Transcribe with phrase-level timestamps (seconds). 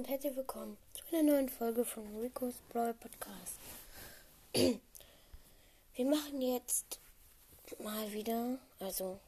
[0.00, 3.58] und herzlich willkommen zu einer neuen Folge von Rico's Brawl Podcast.
[5.94, 6.98] Wir machen jetzt
[7.80, 9.18] mal wieder, also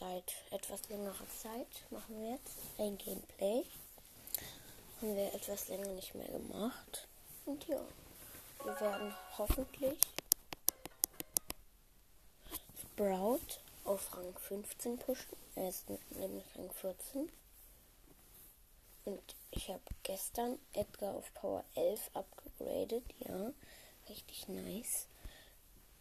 [0.00, 3.64] seit etwas längerer Zeit, machen wir jetzt ein Gameplay.
[5.00, 7.06] Haben wir etwas länger nicht mehr gemacht.
[7.46, 7.78] Und ja,
[8.64, 10.00] wir werden hoffentlich
[12.82, 15.36] Sprout auf Rang 15 pushen.
[15.54, 17.30] Er ist nämlich Rang 14.
[19.08, 23.02] Und ich habe gestern Edgar auf Power 11 abgegradet.
[23.20, 23.54] Ja,
[24.06, 25.06] richtig nice.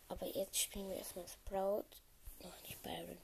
[0.10, 1.86] Aber jetzt spielen wir erstmal Sprout.
[2.44, 3.18] Noch nicht Byron.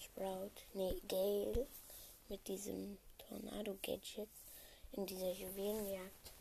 [0.00, 0.52] Sprout.
[0.74, 1.66] Nee, Gale.
[2.28, 4.28] Mit diesem Tornado-Gadget
[4.92, 6.32] in dieser Juwelenjagd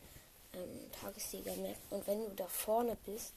[0.53, 1.77] ähm, Tagessieger-Map.
[1.90, 3.34] Und wenn du da vorne bist,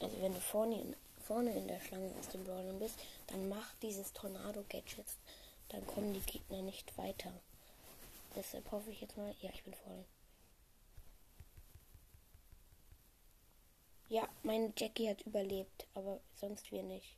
[0.00, 2.96] also wenn du vorne in, vorne in der Schlange aus dem Brawlern bist,
[3.28, 5.06] dann mach dieses Tornado-Gadget
[5.68, 7.32] dann kommen die Gegner nicht weiter.
[8.36, 9.34] Deshalb hoffe ich jetzt mal.
[9.40, 10.04] Ja, ich bin voll.
[14.08, 17.16] Ja, meine Jackie hat überlebt, aber sonst wir nicht.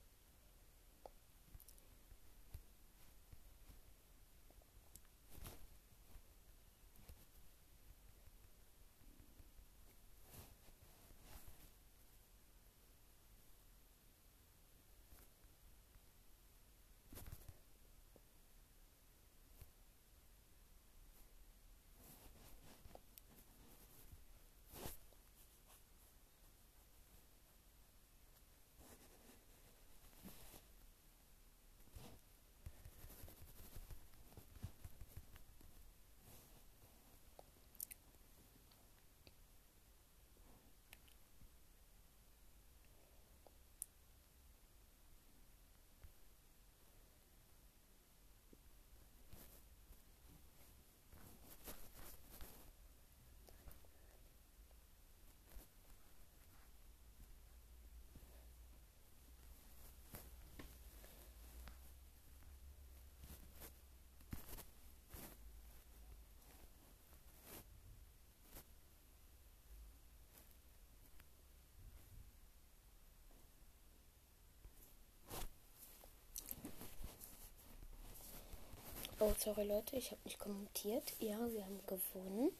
[79.18, 81.12] Oh, sorry Leute, ich habe nicht kommentiert.
[81.20, 82.50] Ja, wir haben gewonnen.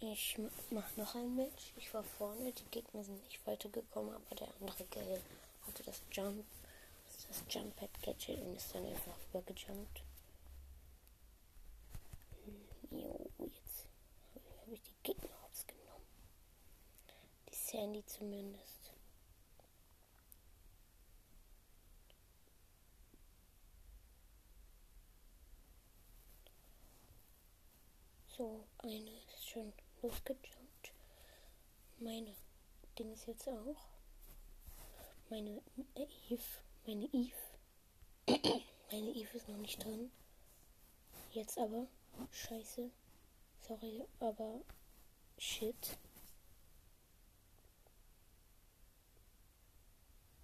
[0.00, 0.38] Ich
[0.70, 1.72] mache noch ein Match.
[1.76, 5.20] Ich war vorne, die Gegner sind nicht weitergekommen, aber der andere Gale
[5.66, 6.44] hatte das Jump,
[7.28, 10.02] das Jump Pad Gadget und ist dann einfach übergejumpt.
[12.90, 13.86] Jo, jetzt
[14.60, 16.06] habe ich die Gegner ausgenommen.
[17.48, 18.73] Die Sandy zumindest.
[28.36, 29.72] So, eine ist schon
[30.02, 30.92] losgejumpt.
[32.00, 32.34] Meine
[32.98, 33.76] Ding ist jetzt auch.
[35.30, 35.62] Meine
[35.94, 36.42] Eve,
[36.84, 37.36] meine Eve.
[38.90, 40.10] meine Eve ist noch nicht drin.
[41.32, 41.86] Jetzt aber.
[42.32, 42.90] Scheiße.
[43.60, 44.62] Sorry, aber
[45.38, 45.96] shit.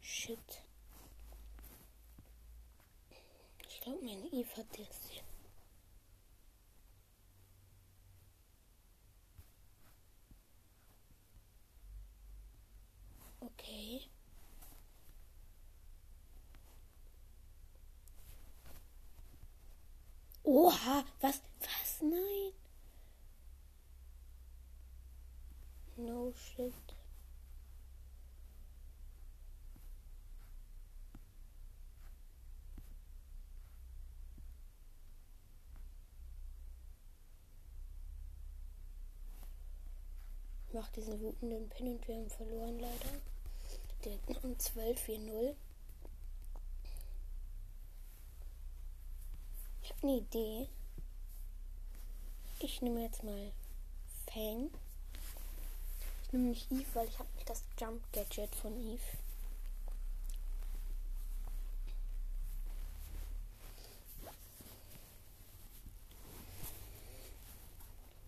[0.00, 0.62] Shit.
[3.68, 5.22] Ich glaube, meine Eve hat jetzt.
[13.40, 14.08] Okay.
[20.70, 21.40] Oha, was?
[21.60, 22.00] Was?
[22.00, 22.52] Nein.
[25.96, 26.72] No shit.
[40.72, 43.20] Macht diesen wütenden Pin und wir haben verloren leider
[44.04, 45.54] direkt um 12 4-0.
[49.82, 50.68] Ich habe eine Idee.
[52.60, 53.52] Ich nehme jetzt mal
[54.26, 54.70] Fang.
[56.22, 59.00] Ich nehme nicht Eve, weil ich habe nicht das Jump Gadget von Eve.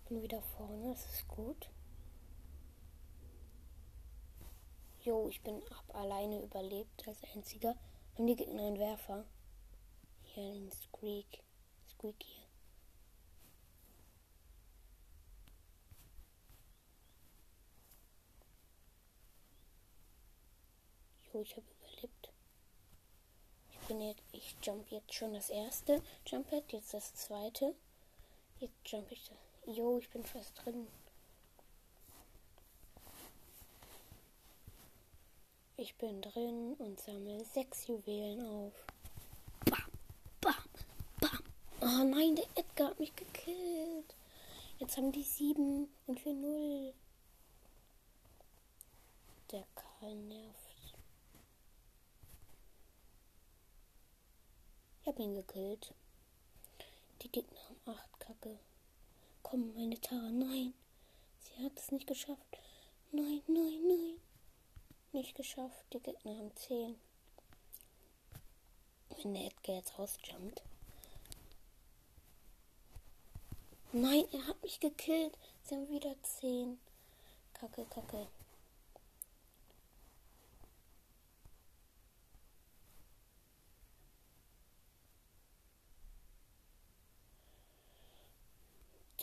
[0.09, 1.69] Bin wieder vorne, das ist gut.
[5.05, 7.75] Jo, ich bin hab alleine überlebt als einziger.
[8.15, 9.25] Haben die Gegner einen Werfer?
[10.23, 11.43] Hier den Squeak.
[12.03, 12.43] Squeak hier.
[21.33, 22.33] Jo, ich habe überlebt.
[23.71, 27.73] Ich bin jetzt, ich jump jetzt schon das erste Jump Pad, jetzt das zweite.
[28.59, 29.71] Jetzt jump ich da.
[29.71, 30.89] Jo, ich bin fast drin.
[35.77, 38.92] Ich bin drin und sammle sechs Juwelen auf.
[41.95, 44.15] Oh nein, der Edgar hat mich gekillt.
[44.79, 46.95] Jetzt haben die sieben und wir null.
[49.51, 50.95] Der Karl nervt.
[55.03, 55.93] Ich hab ihn gekillt.
[57.21, 58.59] Die Gegner haben acht Kacke.
[59.43, 60.73] Komm, meine Tara, nein.
[61.41, 62.59] Sie hat es nicht geschafft.
[63.11, 64.21] Nein, nein, nein.
[65.13, 65.85] Nicht geschafft.
[65.93, 66.97] Die Gegner haben 10.
[69.11, 70.63] Wenn der Edgar jetzt rausjumpt.
[73.93, 75.37] Nein, er hat mich gekillt.
[75.63, 76.79] Sie haben wieder 10.
[77.55, 78.27] Kacke, kacke.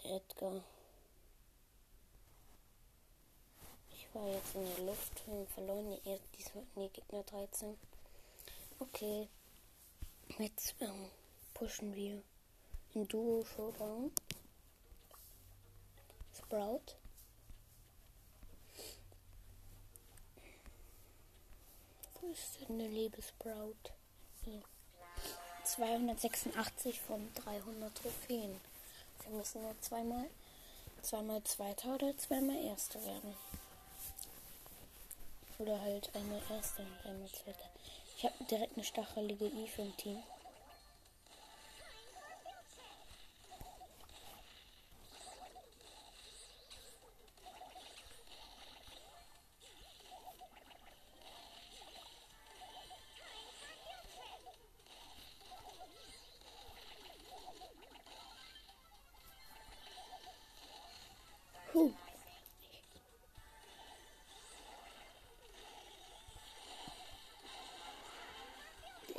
[0.03, 0.63] Edgar.
[4.13, 7.77] war jetzt in der Luft und verloren die, diesmal die Gegner 13.
[8.79, 9.27] Okay.
[10.37, 11.09] Jetzt ähm,
[11.53, 12.21] pushen wir
[12.93, 14.11] in Duo Showdown.
[16.49, 16.95] Sprout.
[22.19, 23.91] Wo ist denn der liebe Sprout?
[24.43, 24.63] Hier.
[25.63, 28.59] 286 von 300 Trophäen.
[29.23, 30.25] Wir müssen nur zweimal,
[31.03, 33.35] zweimal Zweiter oder zweimal Erster werden.
[35.59, 37.69] Oder halt einmal erster und einmal zweiter.
[38.17, 40.23] Ich habe direkt eine stachelige Eve im Team.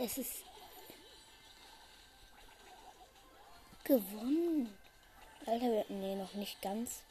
[0.02, 0.44] Es ist
[3.85, 4.75] gewonnen.
[5.44, 7.02] Alter, nee, noch nicht ganz.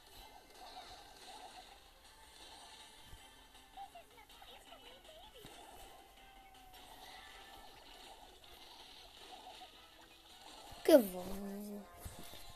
[10.84, 11.86] Gewonnen.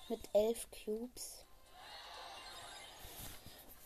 [0.09, 1.45] Mit elf Cubes.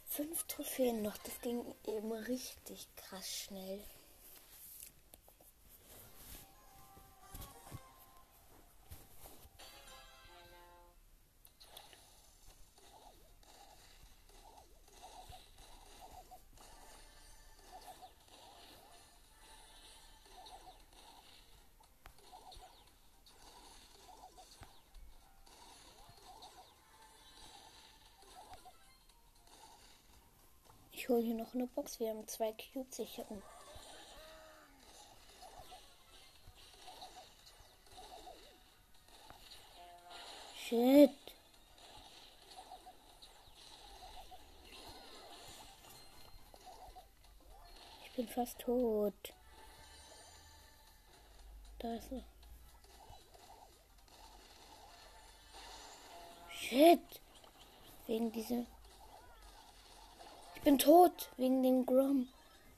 [0.05, 1.17] Fünf Trophäen noch.
[1.17, 3.83] Das ging eben richtig krass schnell.
[31.07, 32.01] Ich hole hier noch eine Box.
[32.01, 32.99] Wir haben zwei Cubes.
[32.99, 33.21] Ich
[40.57, 41.11] Shit.
[48.03, 49.13] Ich bin fast tot.
[51.79, 52.23] Da ist er.
[56.51, 56.99] Shit.
[58.07, 58.65] Wegen dieser
[60.67, 62.27] bin tot wegen dem Grom.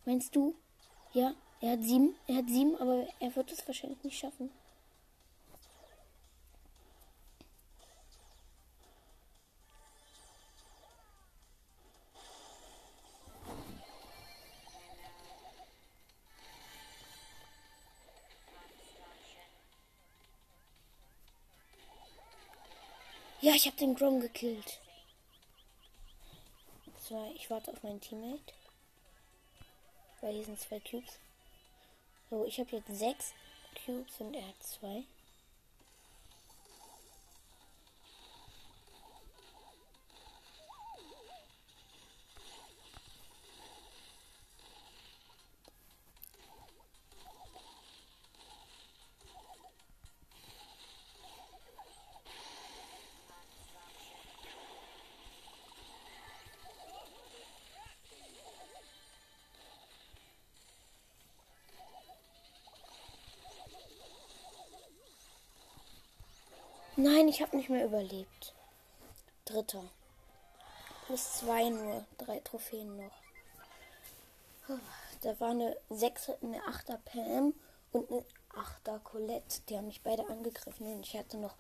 [0.06, 0.54] Meinst du?
[1.12, 2.16] Ja, er hat sieben.
[2.28, 4.52] Er hat sieben, aber er wird es wahrscheinlich nicht schaffen.
[23.42, 24.80] Ja, ich habe den Grom gekillt
[27.10, 27.32] zwei.
[27.36, 28.54] Ich warte auf meinen Teammate.
[30.22, 31.18] Weil hier sind zwei Cubes.
[32.30, 33.34] So, ich habe jetzt sechs
[33.84, 35.04] Cubes und er hat zwei.
[67.02, 68.54] Nein, ich habe nicht mehr überlebt.
[69.46, 69.84] Dritter.
[71.06, 72.06] Plus zwei nur.
[72.18, 73.12] Drei Trophäen noch.
[75.22, 77.54] Da war eine 6 eine 8er Pam
[77.92, 79.62] und eine 8er Colette.
[79.68, 81.56] Die haben mich beide angegriffen und ich hatte noch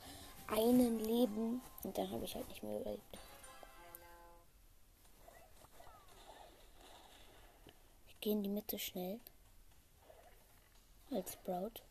[0.47, 3.17] einen Leben und dann habe ich halt nicht mehr überlebt.
[8.07, 9.19] Ich gehe in die Mitte schnell.
[11.11, 11.81] Als Sprout.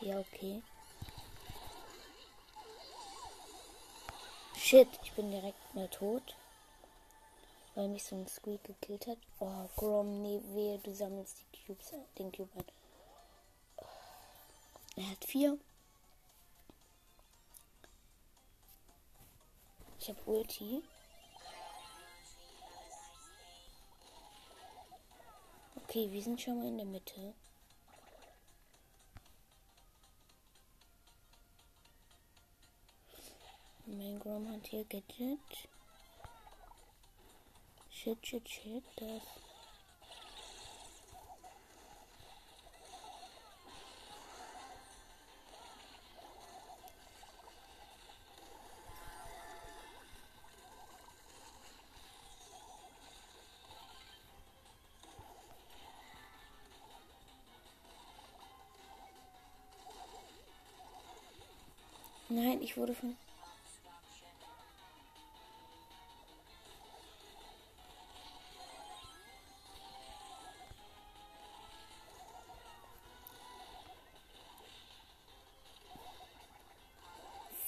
[0.00, 0.62] Ja, okay.
[4.56, 6.36] Shit, ich bin direkt mal tot.
[7.74, 9.18] Weil mich so ein Squeak gekillt hat.
[9.38, 12.64] Oh, Grom, nee, wehe, du sammelst die Cubes, den Cube ein.
[14.96, 15.58] Er hat vier.
[19.98, 20.82] Ich habe Ulti.
[25.76, 27.34] Okay, wir sind schon mal in der Mitte.
[33.92, 35.38] Mein Grom hat hier Gadget.
[37.90, 39.22] Shit, shit, shit, das.
[62.28, 63.16] Nein, ich wurde von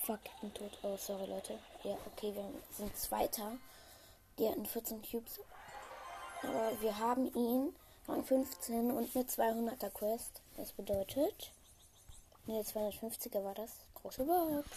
[0.04, 0.78] Fuck, ich bin tot.
[0.82, 1.58] Oh, sorry, Leute.
[1.84, 3.56] Ja, okay, wir sind Zweiter.
[4.36, 5.38] Die hatten 14 Cubes.
[6.42, 7.72] Aber wir haben ihn
[8.08, 10.42] Rang 15 und eine 200er Quest.
[10.56, 11.52] Das bedeutet,
[12.46, 13.70] ne, 250er war das.
[13.94, 14.68] Große Box.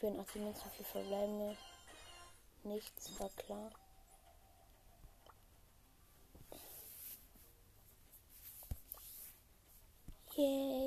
[0.00, 1.56] 84 Münzen, viel verbleibende.
[2.64, 3.70] Nichts, war klar.
[10.36, 10.79] Yay!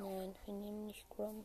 [0.00, 1.44] Nein, wir nehmen nicht Grom.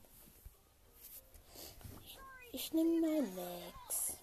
[2.04, 2.20] Ich,
[2.52, 4.18] ich nehme mal Max.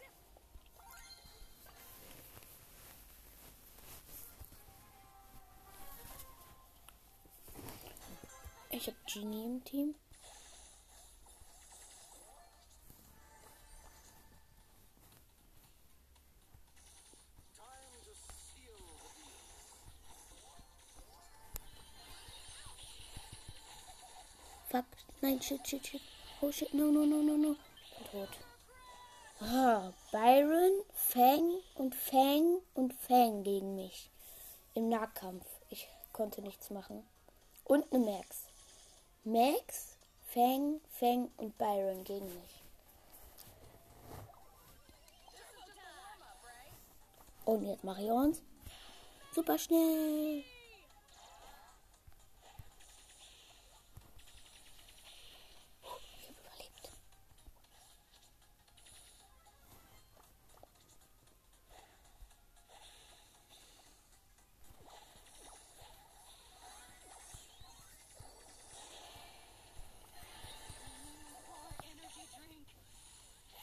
[8.71, 9.95] Ich habe Genie im Team.
[24.71, 24.85] Fuck.
[25.21, 26.01] Nein, shit, shit, shit.
[26.41, 27.57] Oh shit, no, no, no, no, no.
[27.83, 28.29] Ich bin tot.
[29.41, 34.09] Ah, Byron, Fang und Fang und Fang gegen mich.
[34.75, 35.45] Im Nahkampf.
[35.71, 37.03] Ich konnte nichts machen.
[37.65, 38.45] Und eine Max.
[39.25, 39.97] Max,
[40.29, 42.63] Fang, Fang und Byron gegen mich.
[47.45, 48.41] Und jetzt uns
[49.35, 50.45] super schnell.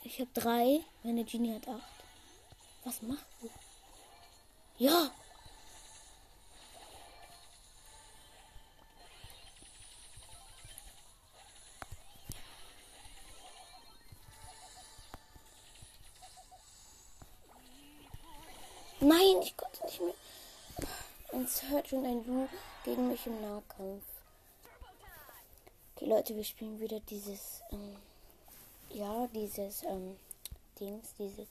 [0.07, 1.83] Ich habe drei, meine Genie hat acht.
[2.85, 3.49] Was machst du?
[4.77, 5.11] Ja!
[19.01, 20.13] Nein, ich konnte nicht mehr.
[21.33, 22.47] Ein Search und ein Lu
[22.85, 24.05] gegen mich im Nahkampf.
[25.95, 27.97] Okay, Leute, wir spielen wieder dieses, ähm,
[28.89, 30.17] ja, dieses, ähm,
[30.79, 31.47] Dings, diese,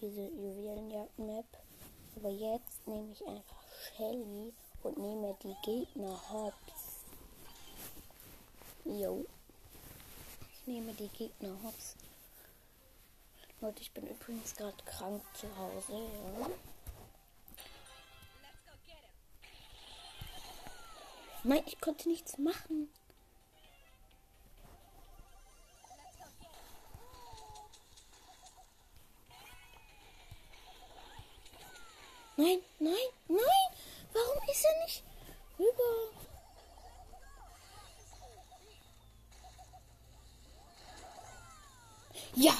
[0.00, 1.46] diese Juwelenjagd-Map.
[2.16, 3.62] Aber jetzt nehme ich einfach
[3.96, 4.52] Shelly
[4.82, 7.04] und nehme die Gegner hops.
[8.84, 9.24] Jo.
[10.52, 11.96] Ich nehme die Gegner hops.
[13.60, 16.50] Leute, ich bin übrigens gerade krank zu Hause, ja.
[21.44, 22.88] Nein, ich konnte nichts machen.
[32.42, 32.94] Nein, nein,
[33.28, 33.68] nein.
[34.12, 35.04] Warum ist er nicht
[35.60, 36.10] rüber?
[42.34, 42.54] Ja.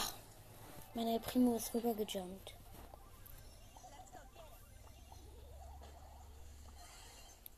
[0.95, 2.55] Meine Primo ist rübergejumpt.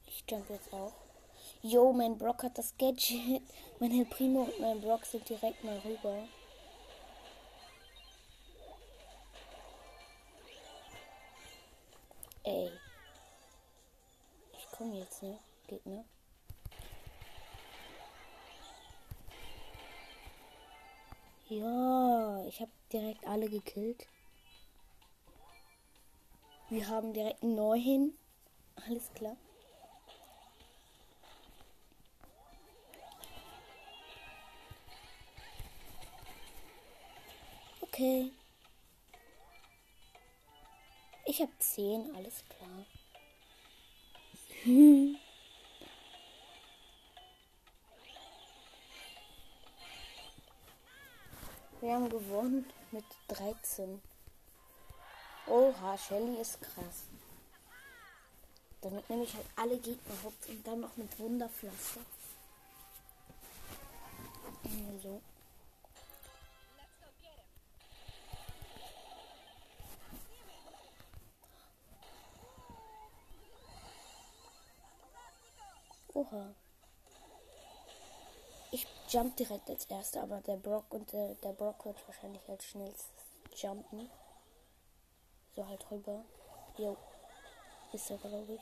[0.06, 0.94] Ich jump jetzt auch.
[1.60, 3.42] Jo, mein Brock hat das Gadget.
[3.80, 6.26] Mein El Primo und mein Brock sind direkt mal rüber.
[14.76, 15.38] Kommen jetzt, ne?
[15.66, 16.04] Gegner.
[21.48, 24.06] Ja, ich habe direkt alle gekillt.
[26.68, 28.14] Wir haben direkt neun.
[28.86, 29.36] Alles klar.
[37.80, 38.32] Okay.
[41.34, 42.86] Ich habe zehn, alles klar.
[51.80, 54.00] Wir haben gewonnen mit 13.
[55.48, 57.06] Oha, Shelly ist krass.
[58.80, 62.02] Damit nehme ich halt alle Gegner hops und dann noch mit Wunderpflaster.
[65.02, 65.20] So.
[76.24, 76.54] Oha.
[78.70, 82.64] Ich jump direkt als erster, aber der Brock und der, der Brock wird wahrscheinlich als
[82.64, 83.10] schnellstes
[83.56, 84.10] jumpen.
[85.54, 86.24] So halt rüber.
[86.76, 86.96] Jo.
[87.92, 88.60] Ist er, glaube ich.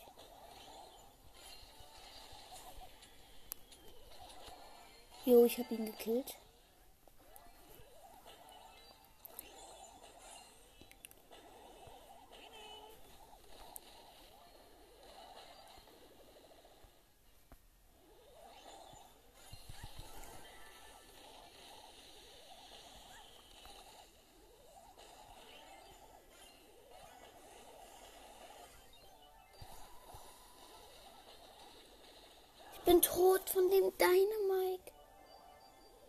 [5.24, 6.36] Jo, ich habe ihn gekillt.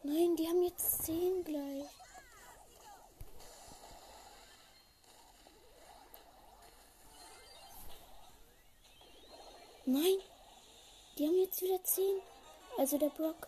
[0.06, 1.86] Nein, die haben jetzt 10 gleich.
[9.86, 10.18] Nein,
[11.18, 12.22] die haben jetzt wieder 10.
[12.78, 13.48] Also der Brock.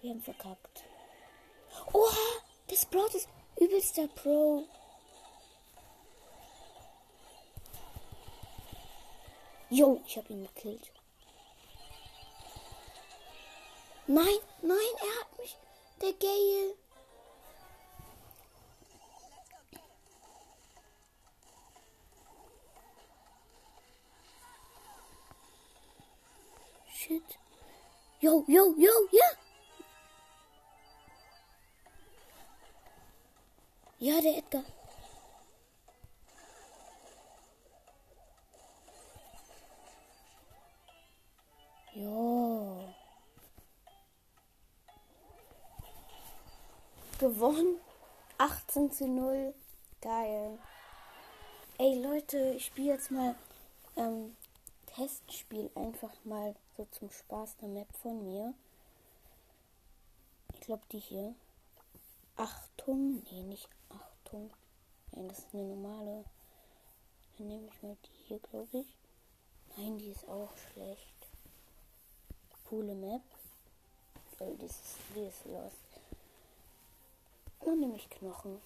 [0.00, 0.84] Wir haben verkackt.
[1.92, 4.64] Oha, das Sprout ist übelster Pro.
[9.70, 10.91] Jo, ich habe ihn gekillt.
[14.06, 15.56] Nein, nein, er hat mich.
[16.00, 16.74] Der Gale.
[26.92, 27.22] Shit.
[28.20, 29.28] Yo, yo, yo, ja.
[33.98, 34.64] Ja, der Edgar.
[47.42, 47.80] Gewonnen.
[48.38, 49.52] 18 zu 0.
[50.00, 50.60] Geil.
[51.76, 53.34] Ey Leute, ich spiele jetzt mal
[53.96, 54.36] ähm,
[54.86, 58.54] Testspiel einfach mal so zum Spaß der Map von mir.
[60.54, 61.34] Ich glaube die hier.
[62.36, 63.24] Achtung.
[63.32, 64.52] Nee, nicht Achtung.
[65.10, 66.24] Nein, das ist eine normale.
[67.38, 68.96] Dann nehme ich mal die hier, glaube ich.
[69.76, 71.26] Nein, die ist auch schlecht
[72.68, 73.22] coole Map.
[74.38, 74.78] Weil die ist,
[75.16, 75.81] die ist lost.
[77.64, 78.60] Dann nehme ich Knochen.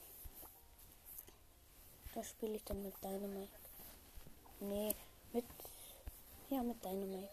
[2.14, 3.52] Da spiele ich dann mit Dynamite.
[4.60, 4.94] Nee,
[5.32, 5.44] mit.
[6.48, 7.28] Ja, mit Dynamite.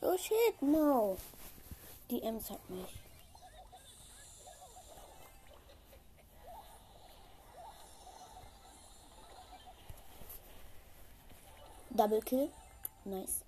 [0.00, 1.16] Oh shit, no.
[2.10, 3.05] Die Ems hat mich.
[11.96, 12.50] Double Kill.
[13.06, 13.45] Nice.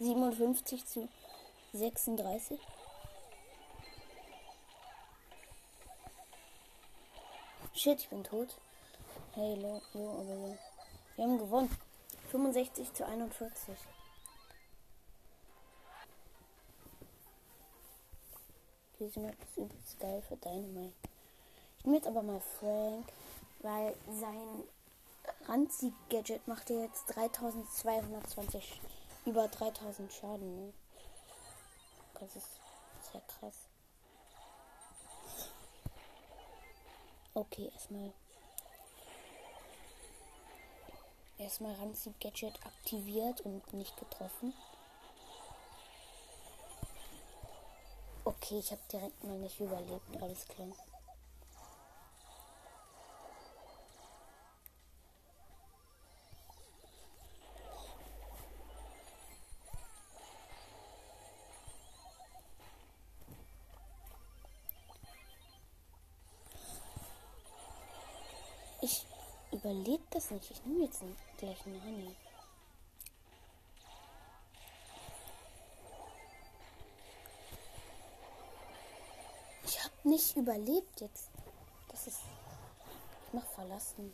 [0.00, 1.08] 57 zu
[1.72, 2.60] 36.
[7.74, 8.56] Shit, ich bin tot.
[9.34, 10.58] Hey, lo, jo, aber jo.
[11.16, 11.76] Wir haben gewonnen.
[12.30, 13.76] 65 zu 41.
[19.00, 20.92] Diese Map ist übelst geil für Dynamite.
[21.78, 23.12] Ich nehme jetzt aber mal Frank,
[23.60, 24.64] weil sein
[25.46, 28.80] Ranzig-Gadget macht ja jetzt 3220,
[29.28, 30.56] über 3000 Schaden.
[30.56, 30.72] Ne?
[32.18, 32.60] Das ist
[33.12, 33.66] sehr krass.
[37.34, 38.12] Okay, erstmal.
[41.36, 44.54] Erstmal Ranzig-Gadget aktiviert und nicht getroffen.
[48.24, 50.22] Okay, ich habe direkt mal nicht überlebt.
[50.22, 50.68] Alles klar.
[69.68, 70.50] Überlebe das nicht.
[70.50, 71.02] Ich nehme jetzt
[71.36, 72.16] gleich einen Honey.
[79.64, 81.28] Ich habe nicht überlebt jetzt.
[81.88, 82.20] Das ist.
[83.26, 84.12] Ich mach verlassen.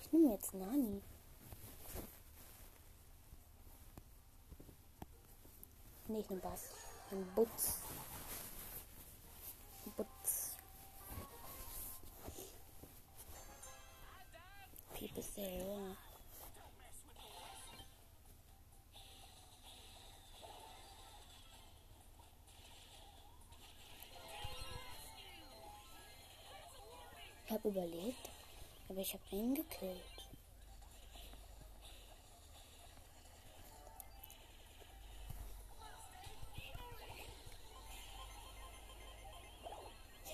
[0.00, 1.00] Ich nehme jetzt Nani.
[6.08, 6.70] Nee, ich nehme Bass.
[7.12, 7.24] Ein.
[7.36, 7.78] Butz.
[15.14, 15.96] People say, ja.
[27.46, 28.30] Ich habe überlebt,
[28.88, 30.00] aber ich habe einen gekillt.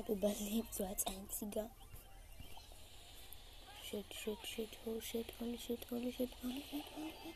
[0.08, 1.70] Überlebt, so als einziger.
[3.90, 7.35] Shit, shit, shit, oh shit, holy shit, holy shit, holy shit, holy shit.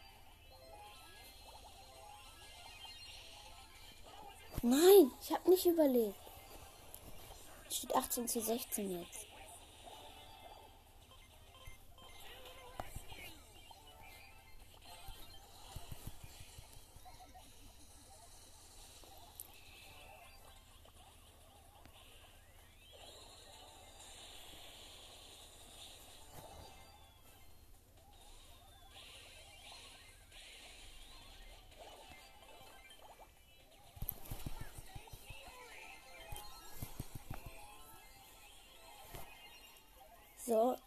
[4.63, 6.15] Nein, ich habe nicht überlebt.
[7.69, 9.27] Steht 18 zu 16 jetzt.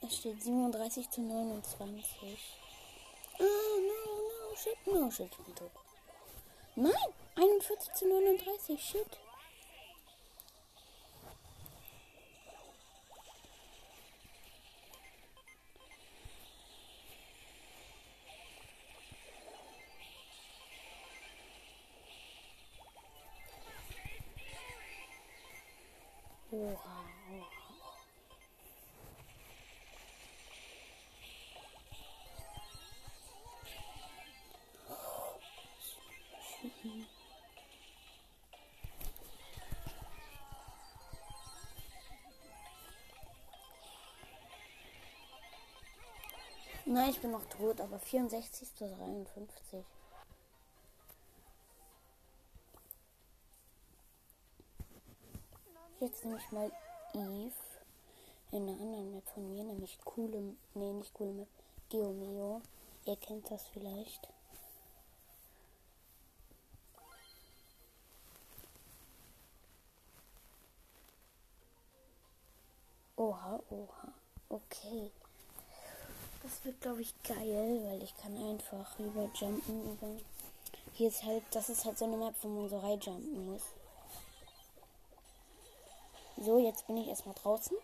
[0.07, 2.39] Es steht 37 zu 29.
[3.39, 5.71] Ah, no, no, shit, no, shit, bin tot.
[6.75, 6.93] Nein,
[7.35, 9.26] 41 zu 39, shit.
[46.97, 49.85] Nein, ich bin noch tot, aber 64 zu 53.
[55.99, 56.71] Jetzt nehme ich mal
[57.13, 57.51] Eve
[58.51, 61.47] in einer anderen Map von mir, nämlich coole, nee, nicht coole Map,
[61.89, 62.63] Geomeo.
[63.05, 64.27] Ihr kennt das vielleicht.
[73.17, 74.13] Oha, oha.
[74.49, 75.11] Okay.
[76.47, 80.15] Das wird, glaube ich, geil, weil ich kann einfach rüberjumpen über.
[80.93, 83.63] Hier ist halt, das ist halt so eine Map, wo man so reinjumpen muss.
[86.37, 87.75] So, jetzt bin ich erstmal draußen.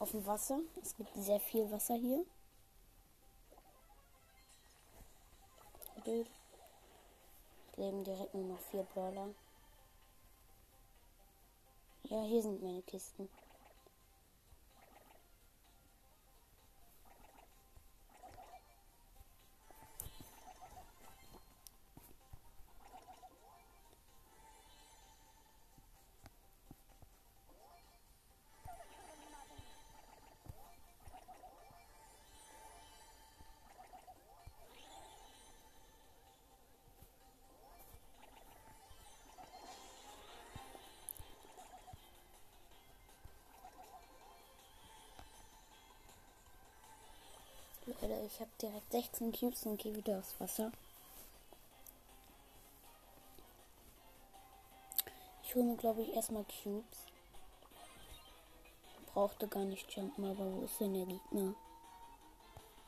[0.00, 0.58] Auf dem Wasser.
[0.82, 2.26] Es gibt sehr viel Wasser hier.
[6.02, 6.28] Bild.
[7.76, 9.28] Leben direkt nur noch vier Brawler.
[12.02, 13.28] Ja, hier sind meine Kisten.
[48.26, 50.72] Ich habe direkt 16 Cubes und gehe wieder aufs Wasser.
[55.44, 56.98] Ich hole mir, glaube ich, erstmal Cubes.
[59.12, 61.54] Brauchte gar nicht jumpen, aber wo ist denn der Gegner?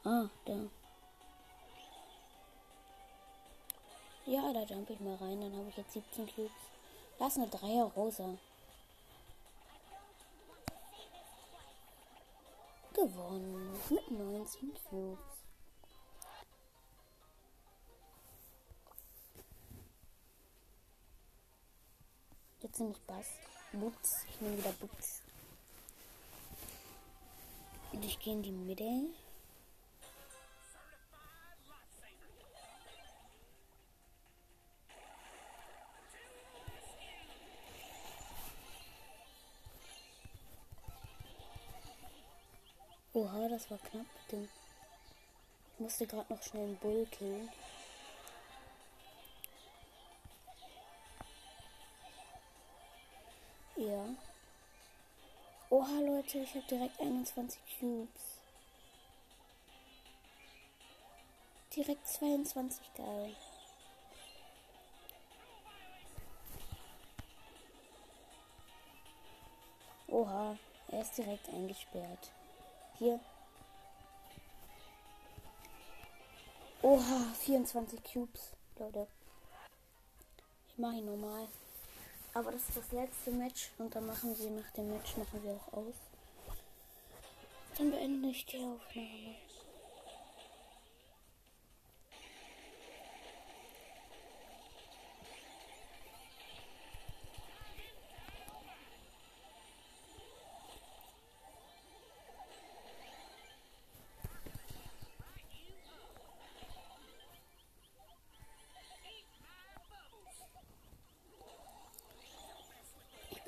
[0.05, 0.69] Ah, da.
[4.27, 5.41] Ja, da jump ich mal rein.
[5.41, 6.51] Dann habe ich jetzt 17 Cubes.
[7.19, 8.37] Lass eine Dreier rosa.
[12.99, 13.71] Gewonnen.
[13.91, 15.21] Mit 19 Cubes.
[22.61, 23.29] Jetzt nehme ich Bass.
[23.73, 24.25] Boots.
[24.29, 25.23] Ich nehme wieder Boots.
[27.93, 29.05] Und ich gehe in die Mitte.
[43.19, 44.07] Oha, das war knapp.
[44.31, 47.51] Den ich musste gerade noch schnell einen Bull killen.
[53.75, 54.07] Ja.
[55.71, 58.41] Oha, Leute, ich habe direkt 21 Cubes.
[61.75, 63.37] Direkt 22, geil.
[70.07, 70.57] Oha,
[70.93, 72.31] er ist direkt eingesperrt.
[72.99, 73.21] Hier.
[76.83, 79.07] Oha, 24 Cubes, Leute.
[80.69, 81.47] Ich mache ihn normal.
[82.35, 85.53] Aber das ist das letzte Match und dann machen wir nach dem Match machen wir
[85.53, 85.95] auch aus.
[87.77, 89.37] Dann beende ich die Aufnahme.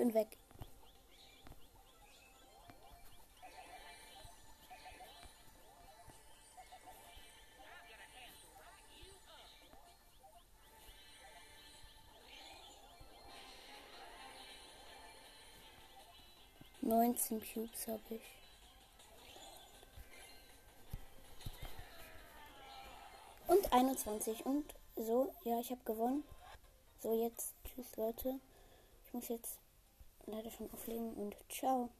[0.00, 0.28] Bin weg.
[16.80, 18.22] Neunzehn Cubes habe ich.
[23.46, 24.46] Und 21.
[24.46, 24.64] Und
[24.96, 26.24] so, ja, ich habe gewonnen.
[27.02, 28.40] So, jetzt tschüss, Leute.
[29.06, 29.58] Ich muss jetzt
[30.30, 31.90] leider schon auflegen und ciao.